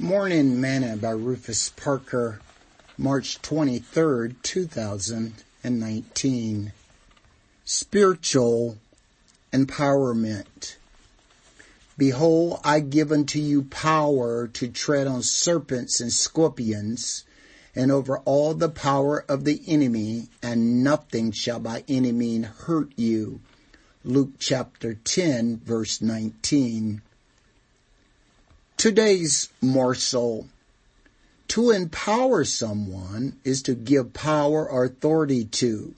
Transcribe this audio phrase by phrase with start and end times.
[0.00, 2.40] Morning Manna by Rufus Parker,
[2.96, 6.72] March 23rd, 2019.
[7.64, 8.78] Spiritual
[9.52, 10.76] Empowerment.
[11.98, 17.24] Behold, I give unto you power to tread on serpents and scorpions,
[17.74, 22.92] and over all the power of the enemy, and nothing shall by any means hurt
[22.94, 23.40] you.
[24.04, 27.02] Luke chapter 10, verse 19.
[28.78, 30.46] Today's morsel.
[31.48, 35.94] To empower someone is to give power or authority to,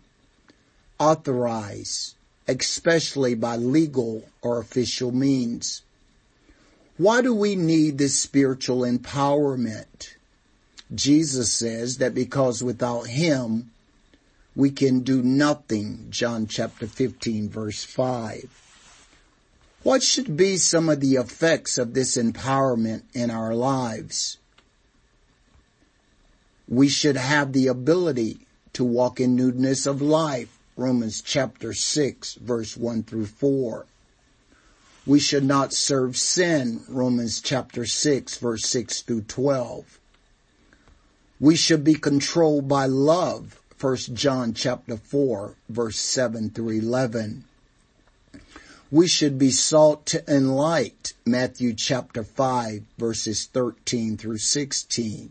[0.98, 2.14] authorize,
[2.48, 5.82] especially by legal or official means.
[6.96, 10.15] Why do we need this spiritual empowerment?
[10.95, 13.73] Jesus says that because without Him,
[14.56, 16.06] we can do nothing.
[16.09, 18.70] John chapter 15 verse 5.
[19.82, 24.36] What should be some of the effects of this empowerment in our lives?
[26.68, 30.59] We should have the ability to walk in newness of life.
[30.76, 33.87] Romans chapter 6 verse 1 through 4.
[35.06, 36.82] We should not serve sin.
[36.87, 39.98] Romans chapter 6 verse 6 through 12.
[41.40, 43.59] We should be controlled by love.
[43.80, 47.44] 1 John chapter 4 verse 7 through 11.
[48.93, 55.30] We should be salt and light, Matthew chapter 5 verses 13 through 16.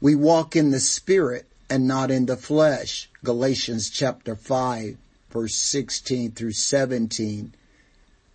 [0.00, 4.96] We walk in the spirit and not in the flesh, Galatians chapter 5
[5.30, 7.52] verse 16 through 17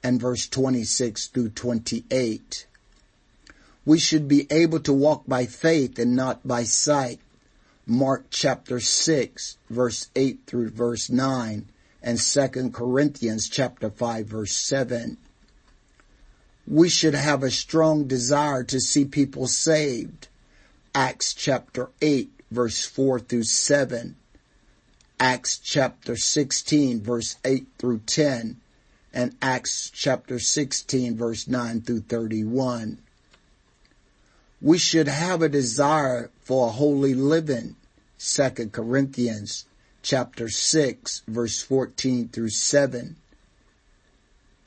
[0.04, 2.68] and verse 26 through 28.
[3.88, 7.20] We should be able to walk by faith and not by sight,
[7.88, 11.66] Mark chapter 6 verse 8 through verse 9
[12.06, 15.18] and 2 Corinthians chapter 5 verse 7.
[16.68, 20.28] We should have a strong desire to see people saved.
[20.94, 24.16] Acts chapter 8 verse 4 through 7.
[25.20, 28.58] Acts chapter 16 verse 8 through 10
[29.12, 33.00] and Acts chapter 16 verse 9 through 31.
[34.62, 37.76] We should have a desire for a holy living.
[38.20, 39.66] 2 Corinthians
[40.06, 43.16] chapter 6 verse 14 through 7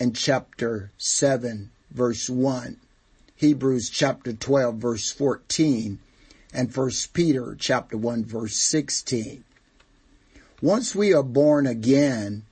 [0.00, 2.76] and chapter 7 verse 1.
[3.36, 6.00] Hebrews chapter 12 verse 14
[6.52, 9.44] and 1 Peter chapter 1 verse 16.
[10.60, 12.42] Once we are born again,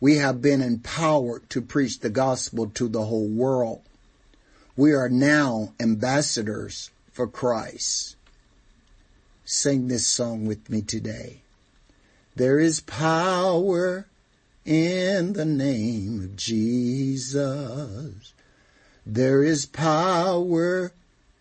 [0.00, 3.82] we have been empowered to preach the gospel to the whole world.
[4.76, 8.16] We are now ambassadors for Christ.
[9.44, 11.42] Sing this song with me today.
[12.36, 14.06] There is power
[14.66, 18.34] in the name of Jesus.
[19.06, 20.92] There is power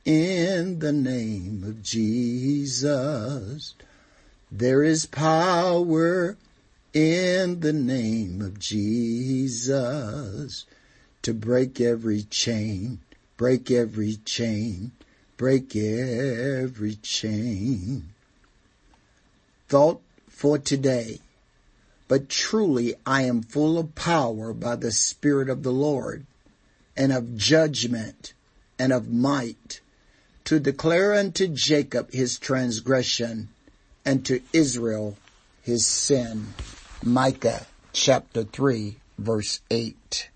[0.06, 3.76] in the name of Jesus.
[4.50, 6.38] There is power
[6.94, 10.66] in the name of Jesus
[11.24, 13.00] to break every chain,
[13.36, 14.94] break every chain,
[15.36, 18.12] break every chain.
[19.68, 20.05] Thought
[20.35, 21.19] for today.
[22.07, 26.25] But truly I am full of power by the Spirit of the Lord
[26.96, 28.34] and of judgment
[28.78, 29.79] and of might
[30.44, 33.47] to declare unto Jacob his transgression
[34.03, 35.18] and to Israel
[35.62, 36.53] his sin.
[37.02, 40.29] Micah chapter 3 verse 8.